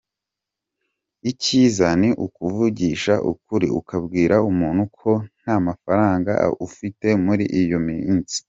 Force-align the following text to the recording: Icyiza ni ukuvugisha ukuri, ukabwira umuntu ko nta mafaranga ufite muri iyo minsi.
Icyiza 1.31 1.87
ni 1.99 2.09
ukuvugisha 2.25 3.13
ukuri, 3.31 3.67
ukabwira 3.79 4.35
umuntu 4.49 4.83
ko 4.97 5.11
nta 5.39 5.55
mafaranga 5.67 6.31
ufite 6.67 7.07
muri 7.25 7.45
iyo 7.61 7.77
minsi. 7.87 8.37